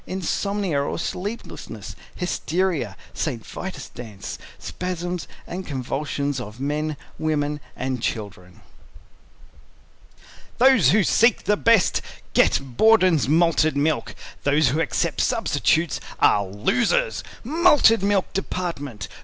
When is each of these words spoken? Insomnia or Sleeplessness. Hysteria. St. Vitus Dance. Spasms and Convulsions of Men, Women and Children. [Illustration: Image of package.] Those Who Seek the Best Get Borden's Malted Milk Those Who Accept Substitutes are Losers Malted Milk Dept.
Insomnia 0.07 0.81
or 0.81 0.97
Sleeplessness. 0.97 1.95
Hysteria. 2.15 2.97
St. 3.13 3.45
Vitus 3.45 3.87
Dance. 3.89 4.39
Spasms 4.57 5.27
and 5.45 5.63
Convulsions 5.63 6.41
of 6.41 6.59
Men, 6.59 6.97
Women 7.19 7.59
and 7.75 8.01
Children. 8.01 8.61
[Illustration: 10.15 10.15
Image 10.15 10.23
of 10.25 10.57
package.] 10.57 10.57
Those 10.87 10.91
Who 10.93 11.03
Seek 11.03 11.43
the 11.43 11.57
Best 11.57 12.01
Get 12.33 12.59
Borden's 12.63 13.29
Malted 13.29 13.77
Milk 13.77 14.15
Those 14.41 14.69
Who 14.69 14.79
Accept 14.79 15.21
Substitutes 15.21 15.99
are 16.19 16.47
Losers 16.47 17.23
Malted 17.43 18.01
Milk 18.01 18.33
Dept. 18.33 19.07